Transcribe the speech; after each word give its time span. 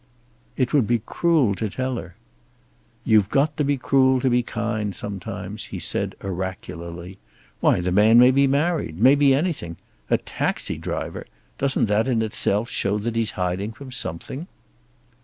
"It 0.57 0.73
would 0.73 0.87
be 0.87 1.03
cruel 1.05 1.53
to 1.53 1.69
tell 1.69 1.97
her." 1.97 2.15
"You've 3.03 3.29
got 3.29 3.55
to 3.57 3.63
be 3.63 3.77
cruel 3.77 4.19
to 4.21 4.31
be 4.31 4.41
kind, 4.41 4.95
sometimes," 4.95 5.65
he 5.65 5.77
said 5.77 6.15
oracularly. 6.23 7.19
"Why, 7.59 7.81
the 7.81 7.91
man 7.91 8.17
may 8.17 8.31
be 8.31 8.47
married. 8.47 8.97
May 8.97 9.13
be 9.13 9.35
anything. 9.35 9.77
A 10.09 10.17
taxi 10.17 10.79
driver! 10.79 11.27
Doesn't 11.59 11.85
that 11.85 12.07
in 12.07 12.23
itself 12.23 12.67
show 12.67 12.97
that 12.97 13.15
he's 13.15 13.33
hiding 13.37 13.73
from 13.73 13.91
something?" 13.91 14.47